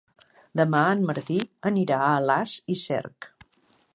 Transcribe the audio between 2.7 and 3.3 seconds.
i Cerc.